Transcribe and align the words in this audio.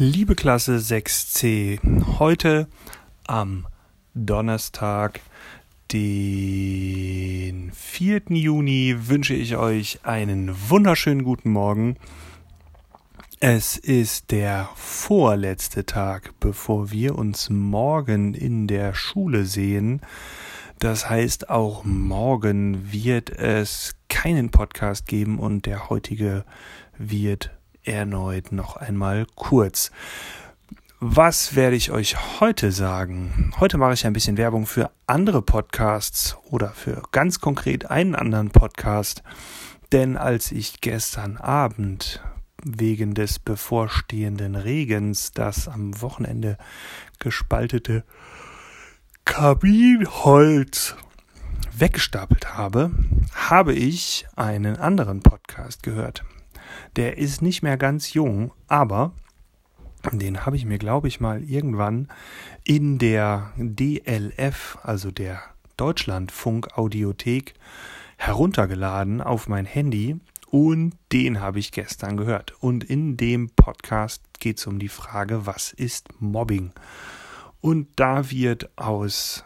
Liebe 0.00 0.36
Klasse 0.36 0.76
6c, 0.76 1.80
heute 2.20 2.68
am 3.26 3.66
Donnerstag, 4.14 5.18
den 5.90 7.72
4. 7.74 8.22
Juni, 8.28 8.94
wünsche 9.08 9.34
ich 9.34 9.56
euch 9.56 9.98
einen 10.04 10.54
wunderschönen 10.70 11.24
guten 11.24 11.50
Morgen. 11.50 11.96
Es 13.40 13.76
ist 13.76 14.30
der 14.30 14.68
vorletzte 14.76 15.84
Tag, 15.84 16.32
bevor 16.38 16.92
wir 16.92 17.18
uns 17.18 17.50
morgen 17.50 18.34
in 18.34 18.68
der 18.68 18.94
Schule 18.94 19.46
sehen. 19.46 20.00
Das 20.78 21.10
heißt, 21.10 21.50
auch 21.50 21.82
morgen 21.82 22.92
wird 22.92 23.30
es 23.30 23.96
keinen 24.08 24.50
Podcast 24.52 25.06
geben 25.06 25.40
und 25.40 25.66
der 25.66 25.90
heutige 25.90 26.44
wird 26.96 27.57
erneut 27.88 28.52
noch 28.52 28.76
einmal 28.76 29.26
kurz. 29.34 29.90
Was 31.00 31.54
werde 31.54 31.76
ich 31.76 31.90
euch 31.90 32.40
heute 32.40 32.72
sagen? 32.72 33.52
Heute 33.60 33.78
mache 33.78 33.94
ich 33.94 34.06
ein 34.06 34.12
bisschen 34.12 34.36
Werbung 34.36 34.66
für 34.66 34.90
andere 35.06 35.42
Podcasts 35.42 36.36
oder 36.50 36.70
für 36.70 37.02
ganz 37.12 37.40
konkret 37.40 37.90
einen 37.90 38.14
anderen 38.14 38.50
Podcast. 38.50 39.22
Denn 39.92 40.16
als 40.16 40.52
ich 40.52 40.80
gestern 40.80 41.36
Abend 41.36 42.20
wegen 42.64 43.14
des 43.14 43.38
bevorstehenden 43.38 44.56
Regens 44.56 45.32
das 45.32 45.68
am 45.68 46.00
Wochenende 46.02 46.58
gespaltete 47.20 48.04
Kabinholz 49.24 50.96
weggestapelt 51.72 52.54
habe, 52.54 52.90
habe 53.34 53.72
ich 53.72 54.26
einen 54.34 54.76
anderen 54.76 55.20
Podcast 55.20 55.82
gehört. 55.82 56.24
Der 56.96 57.18
ist 57.18 57.42
nicht 57.42 57.62
mehr 57.62 57.76
ganz 57.76 58.12
jung, 58.12 58.52
aber 58.66 59.12
den 60.12 60.46
habe 60.46 60.56
ich 60.56 60.64
mir, 60.64 60.78
glaube 60.78 61.08
ich, 61.08 61.20
mal 61.20 61.42
irgendwann 61.42 62.08
in 62.64 62.98
der 62.98 63.52
DLF, 63.56 64.78
also 64.82 65.10
der 65.10 65.40
Deutschlandfunk-Audiothek, 65.76 67.54
heruntergeladen 68.16 69.20
auf 69.20 69.48
mein 69.48 69.64
Handy 69.64 70.16
und 70.50 70.94
den 71.12 71.40
habe 71.40 71.58
ich 71.58 71.72
gestern 71.72 72.16
gehört. 72.16 72.54
Und 72.60 72.84
in 72.84 73.16
dem 73.16 73.50
Podcast 73.50 74.22
geht 74.40 74.58
es 74.58 74.66
um 74.66 74.78
die 74.78 74.88
Frage, 74.88 75.46
was 75.46 75.72
ist 75.72 76.08
Mobbing? 76.20 76.72
Und 77.60 77.88
da 77.96 78.30
wird 78.30 78.70
aus 78.76 79.44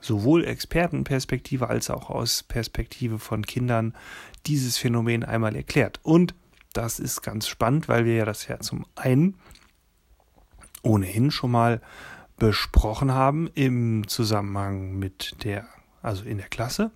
sowohl 0.00 0.44
Expertenperspektive 0.44 1.68
als 1.68 1.90
auch 1.90 2.10
aus 2.10 2.42
Perspektive 2.42 3.18
von 3.18 3.44
Kindern 3.44 3.94
dieses 4.46 4.78
Phänomen 4.78 5.24
einmal 5.24 5.54
erklärt. 5.54 6.00
Und 6.02 6.34
das 6.72 6.98
ist 6.98 7.22
ganz 7.22 7.48
spannend, 7.48 7.88
weil 7.88 8.04
wir 8.04 8.14
ja 8.14 8.24
das 8.24 8.46
ja 8.46 8.60
zum 8.60 8.86
einen 8.96 9.36
ohnehin 10.82 11.30
schon 11.30 11.50
mal 11.50 11.80
besprochen 12.36 13.12
haben 13.12 13.48
im 13.54 14.08
Zusammenhang 14.08 14.98
mit 14.98 15.44
der, 15.44 15.66
also 16.02 16.24
in 16.24 16.38
der 16.38 16.48
Klasse. 16.48 16.90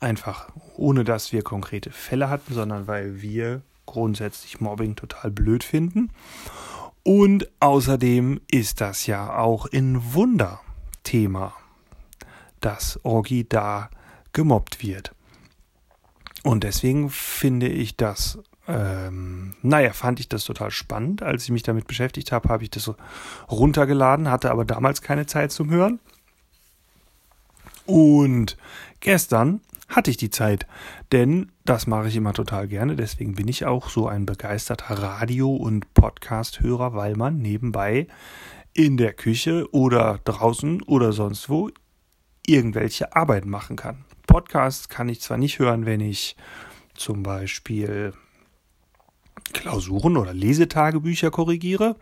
Einfach 0.00 0.50
ohne 0.76 1.04
dass 1.04 1.32
wir 1.32 1.42
konkrete 1.42 1.90
Fälle 1.90 2.28
hatten, 2.28 2.52
sondern 2.52 2.86
weil 2.86 3.22
wir 3.22 3.62
grundsätzlich 3.86 4.60
Mobbing 4.60 4.96
total 4.96 5.30
blöd 5.30 5.64
finden. 5.64 6.10
Und 7.02 7.48
außerdem 7.60 8.40
ist 8.50 8.80
das 8.80 9.06
ja 9.06 9.38
auch 9.38 9.66
in 9.66 10.12
Wunder 10.12 10.60
Thema, 11.04 11.54
dass 12.60 13.00
Orgi 13.04 13.48
da 13.48 13.88
gemobbt 14.32 14.82
wird. 14.82 15.14
Und 16.42 16.64
deswegen 16.64 17.10
finde 17.10 17.68
ich 17.68 17.96
das 17.96 18.38
ähm, 18.68 19.54
naja, 19.62 19.92
fand 19.92 20.20
ich 20.20 20.28
das 20.28 20.44
total 20.44 20.70
spannend. 20.70 21.22
Als 21.22 21.44
ich 21.44 21.50
mich 21.50 21.62
damit 21.62 21.86
beschäftigt 21.86 22.32
habe, 22.32 22.48
habe 22.48 22.64
ich 22.64 22.70
das 22.70 22.82
so 22.82 22.96
runtergeladen, 23.48 24.30
hatte 24.30 24.50
aber 24.50 24.64
damals 24.64 25.02
keine 25.02 25.26
Zeit 25.26 25.52
zum 25.52 25.70
Hören. 25.70 26.00
Und 27.84 28.56
gestern 29.00 29.60
hatte 29.88 30.10
ich 30.10 30.16
die 30.16 30.30
Zeit, 30.30 30.66
denn 31.12 31.52
das 31.64 31.86
mache 31.86 32.08
ich 32.08 32.16
immer 32.16 32.32
total 32.32 32.66
gerne. 32.66 32.96
Deswegen 32.96 33.36
bin 33.36 33.46
ich 33.46 33.64
auch 33.64 33.88
so 33.88 34.08
ein 34.08 34.26
begeisterter 34.26 34.98
Radio- 34.98 35.54
und 35.54 35.94
Podcast-Hörer, 35.94 36.94
weil 36.94 37.14
man 37.14 37.38
nebenbei 37.38 38.08
in 38.74 38.96
der 38.96 39.12
Küche 39.12 39.72
oder 39.72 40.20
draußen 40.24 40.82
oder 40.82 41.12
sonst 41.12 41.48
wo 41.48 41.70
irgendwelche 42.46 43.14
Arbeit 43.14 43.46
machen 43.46 43.76
kann. 43.76 44.04
Podcasts 44.26 44.88
kann 44.88 45.08
ich 45.08 45.20
zwar 45.20 45.38
nicht 45.38 45.58
hören, 45.58 45.86
wenn 45.86 46.00
ich 46.00 46.36
zum 46.94 47.22
Beispiel 47.22 48.12
Klausuren 49.52 50.16
oder 50.16 50.34
Lesetagebücher 50.34 51.30
korrigiere. 51.30 51.96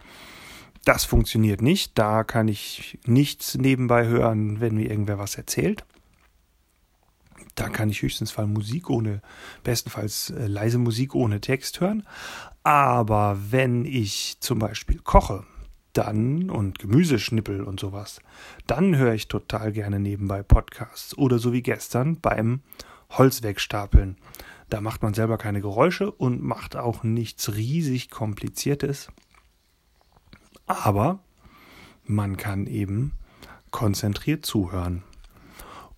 Das 0.84 1.04
funktioniert 1.04 1.62
nicht. 1.62 1.98
Da 1.98 2.24
kann 2.24 2.48
ich 2.48 2.98
nichts 3.06 3.56
nebenbei 3.56 4.06
hören, 4.06 4.60
wenn 4.60 4.76
mir 4.76 4.90
irgendwer 4.90 5.18
was 5.18 5.36
erzählt. 5.36 5.84
Da 7.54 7.68
kann 7.68 7.88
ich 7.88 8.02
höchstens 8.02 8.36
mal 8.36 8.46
Musik 8.46 8.90
ohne, 8.90 9.22
bestenfalls 9.62 10.30
äh, 10.30 10.46
leise 10.46 10.78
Musik 10.78 11.14
ohne 11.14 11.40
Text 11.40 11.80
hören. 11.80 12.06
Aber 12.64 13.38
wenn 13.50 13.84
ich 13.84 14.38
zum 14.40 14.58
Beispiel 14.58 14.98
koche, 14.98 15.44
dann 15.92 16.50
und 16.50 16.80
Gemüse 16.80 17.18
schnippel 17.18 17.62
und 17.62 17.78
sowas, 17.78 18.20
dann 18.66 18.96
höre 18.96 19.14
ich 19.14 19.28
total 19.28 19.72
gerne 19.72 20.00
nebenbei 20.00 20.42
Podcasts 20.42 21.16
oder 21.16 21.38
so 21.38 21.52
wie 21.52 21.62
gestern 21.62 22.20
beim 22.20 22.62
Holz 23.10 23.42
wegstapeln. 23.42 24.16
Da 24.74 24.80
macht 24.80 25.04
man 25.04 25.14
selber 25.14 25.38
keine 25.38 25.60
Geräusche 25.60 26.10
und 26.10 26.42
macht 26.42 26.74
auch 26.74 27.04
nichts 27.04 27.54
riesig 27.54 28.10
kompliziertes. 28.10 29.06
Aber 30.66 31.20
man 32.02 32.36
kann 32.36 32.66
eben 32.66 33.12
konzentriert 33.70 34.44
zuhören. 34.44 35.04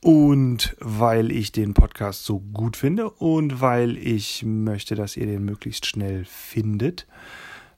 Und 0.03 0.77
weil 0.79 1.33
ich 1.33 1.53
den 1.53 1.73
Podcast 1.73 2.27
so 2.27 2.39
gut 2.39 2.77
finde 2.77 3.09
und 3.09 3.63
weil 3.63 3.97
ich 3.97 4.45
möchte, 4.45 4.95
dass 4.95 5.17
ihr 5.17 5.25
den 5.25 5.47
möglichst 5.47 5.87
schnell 5.87 6.27
findet, 6.27 7.07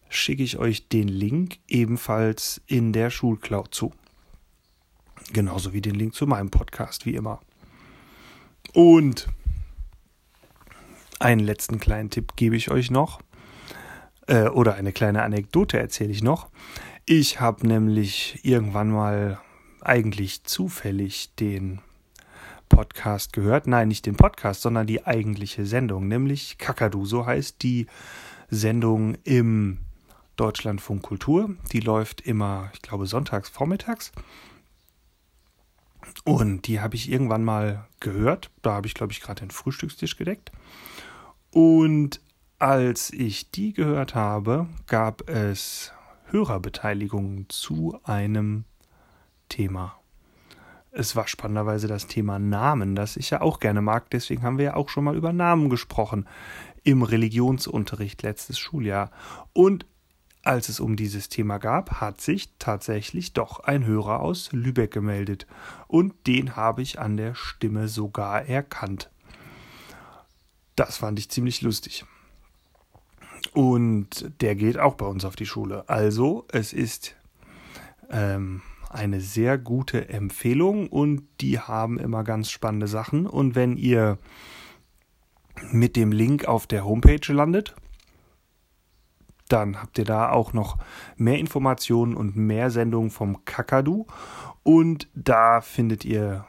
schicke 0.09 0.43
ich 0.43 0.59
euch 0.59 0.89
den 0.89 1.07
Link 1.07 1.59
ebenfalls 1.69 2.61
in 2.67 2.93
der 2.93 3.11
Schulcloud 3.11 3.73
zu. 3.73 3.93
Genauso 5.33 5.73
wie 5.73 5.81
den 5.81 5.95
Link 5.95 6.17
zu 6.17 6.27
meinem 6.27 6.51
Podcast, 6.51 7.07
wie 7.07 7.15
immer. 7.15 7.39
Und 8.75 9.29
einen 11.19 11.41
letzten 11.41 11.81
kleinen 11.81 12.11
Tipp 12.11 12.35
gebe 12.37 12.57
ich 12.57 12.71
euch 12.71 12.91
noch. 12.91 13.21
Äh, 14.27 14.49
oder 14.49 14.75
eine 14.75 14.93
kleine 14.93 15.23
Anekdote 15.23 15.79
erzähle 15.79 16.11
ich 16.11 16.23
noch. 16.23 16.49
Ich 17.07 17.41
habe 17.41 17.67
nämlich 17.67 18.41
irgendwann 18.43 18.91
mal 18.91 19.41
eigentlich 19.81 20.45
zufällig 20.45 21.35
den 21.37 21.81
Podcast 22.69 23.33
gehört. 23.33 23.67
Nein, 23.67 23.89
nicht 23.89 24.07
den 24.07 24.17
Podcast, 24.17 24.63
sondern 24.63 24.87
die 24.87 25.07
eigentliche 25.07 25.65
Sendung, 25.65 26.09
nämlich 26.09 26.59
Kakadu, 26.59 27.07
so 27.07 27.25
heißt 27.25 27.63
die 27.63 27.87
Sendung 28.51 29.17
im 29.25 29.79
Deutschlandfunk 30.37 31.03
Kultur. 31.03 31.57
Die 31.73 31.81
läuft 31.81 32.21
immer, 32.21 32.71
ich 32.75 32.83
glaube, 32.83 33.07
sonntags 33.07 33.49
vormittags. 33.49 34.13
Und 36.25 36.67
die 36.67 36.81
habe 36.81 36.95
ich 36.95 37.11
irgendwann 37.11 37.45
mal 37.45 37.87
gehört. 38.01 38.51
Da 38.63 38.73
habe 38.75 38.87
ich, 38.87 38.95
glaube 38.95 39.13
ich, 39.13 39.21
gerade 39.21 39.41
den 39.41 39.51
Frühstückstisch 39.51 40.17
gedeckt. 40.17 40.53
Und 41.51 42.21
als 42.59 43.13
ich 43.13 43.51
die 43.51 43.73
gehört 43.73 44.15
habe, 44.15 44.67
gab 44.87 45.29
es 45.29 45.93
Hörerbeteiligung 46.27 47.47
zu 47.49 47.99
einem 48.05 48.65
Thema. 49.49 49.99
Es 50.91 51.15
war 51.15 51.29
spannenderweise 51.29 51.87
das 51.87 52.07
Thema 52.07 52.39
Namen, 52.39 52.97
das 52.97 53.17
ich 53.17 53.31
ja 53.31 53.41
auch 53.41 53.61
gerne 53.61 53.81
mag. 53.81 54.11
Deswegen 54.11 54.43
haben 54.43 54.59
wir 54.59 54.65
ja 54.65 54.77
auch 54.77 54.89
schon 54.89 55.05
mal 55.05 55.17
über 55.17 55.33
Namen 55.33 55.71
gesprochen 55.71 56.27
im 56.83 57.03
Religionsunterricht 57.03 58.23
letztes 58.23 58.59
Schuljahr. 58.59 59.11
Und 59.53 59.87
als 60.43 60.69
es 60.69 60.81
um 60.81 60.97
dieses 60.97 61.29
Thema 61.29 61.59
gab, 61.59 62.01
hat 62.01 62.21
sich 62.21 62.55
tatsächlich 62.59 63.35
doch 63.35 63.61
ein 63.61 63.85
Hörer 63.85 64.21
aus 64.21 64.51
Lübeck 64.53 64.93
gemeldet. 64.93 65.47
Und 65.87 66.27
den 66.27 66.57
habe 66.57 66.83
ich 66.83 66.99
an 66.99 67.17
der 67.17 67.35
Stimme 67.35 67.89
sogar 67.89 68.47
erkannt. 68.47 69.11
Das 70.79 70.97
fand 70.97 71.19
ich 71.19 71.29
ziemlich 71.29 71.61
lustig. 71.63 72.05
Und 73.53 74.31
der 74.41 74.55
geht 74.55 74.79
auch 74.79 74.95
bei 74.95 75.07
uns 75.07 75.25
auf 75.25 75.35
die 75.35 75.45
Schule. 75.45 75.89
Also, 75.89 76.47
es 76.53 76.73
ist 76.73 77.17
ähm, 78.11 78.63
eine 78.89 79.21
sehr 79.21 79.59
gute 79.59 80.09
Empfehlung 80.09 80.87
und 80.89 81.25
die 81.41 81.59
haben 81.59 81.99
immer 81.99 82.23
ganz 82.23 82.49
spannende 82.49 82.87
Sachen. 82.87 83.27
Und 83.27 83.57
wenn 83.57 83.77
ihr 83.77 84.19
mit 85.73 85.97
dem 85.97 86.13
Link 86.13 86.45
auf 86.45 86.69
der 86.69 86.85
Homepage 86.85 87.33
landet, 87.33 87.75
dann 89.49 89.83
habt 89.83 89.99
ihr 89.99 90.05
da 90.05 90.31
auch 90.31 90.53
noch 90.53 90.79
mehr 91.17 91.41
Informationen 91.41 92.15
und 92.15 92.37
mehr 92.37 92.71
Sendungen 92.71 93.11
vom 93.11 93.45
Kakadu. 93.45 94.07
Und 94.63 95.09
da 95.13 95.61
findet 95.61 96.05
ihr 96.05 96.45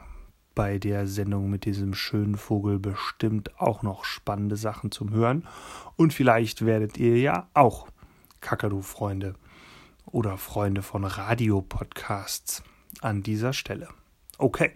bei 0.54 0.78
der 0.78 1.06
Sendung 1.06 1.50
mit 1.50 1.64
diesem 1.64 1.94
schönen 1.94 2.36
Vogel 2.36 2.78
bestimmt 2.78 3.58
auch 3.60 3.82
noch 3.82 4.04
spannende 4.04 4.56
Sachen 4.56 4.90
zum 4.90 5.10
Hören. 5.10 5.46
Und 5.96 6.12
vielleicht 6.12 6.64
werdet 6.66 6.98
ihr 6.98 7.18
ja 7.18 7.48
auch 7.54 7.88
Kakadu-Freunde. 8.40 9.34
oder 10.06 10.38
Freunde 10.38 10.82
von 10.82 11.04
Radiopodcasts 11.04 12.62
an 13.00 13.22
dieser 13.22 13.52
Stelle. 13.52 13.88
Okay. 14.38 14.72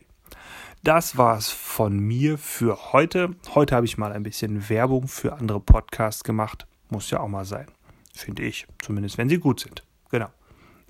Das 0.83 1.17
war's 1.17 1.49
von 1.49 1.99
mir 1.99 2.37
für 2.37 2.93
heute. 2.93 3.35
Heute 3.55 3.75
habe 3.75 3.87
ich 3.87 3.97
mal 3.97 4.13
ein 4.13 4.23
bisschen 4.23 4.69
Werbung 4.69 5.09
für 5.09 5.33
andere 5.33 5.61
Podcasts 5.61 6.25
gemacht. 6.25 6.67
Muss 6.91 7.11
ja 7.11 7.21
auch 7.21 7.29
mal 7.29 7.47
sein. 7.47 7.67
Finde 8.15 8.43
ich. 8.43 8.67
Zumindest 8.83 9.17
wenn 9.17 9.29
sie 9.31 9.39
gut 9.39 9.61
sind. 9.61 9.83
Genau. 10.11 10.29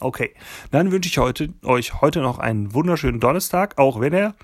Okay. 0.01 0.35
Dann 0.73 0.91
wünsche 0.91 1.09
ich 1.09 1.19
heute, 1.19 1.55
euch 1.63 2.01
heute 2.01 2.21
noch 2.21 2.39
einen 2.39 2.75
wunderschönen 2.75 3.21
Donnerstag, 3.21 3.79
auch 3.79 4.01
wenn 4.01 4.13
er 4.13 4.35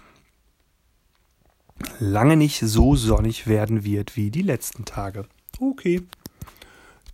lange 2.00 2.36
nicht 2.36 2.60
so 2.60 2.96
sonnig 2.96 3.46
werden 3.46 3.84
wird 3.84 4.16
wie 4.16 4.30
die 4.30 4.42
letzten 4.42 4.84
Tage. 4.84 5.26
Okay. 5.60 6.02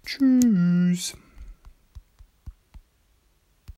Tschüss. 0.05 1.17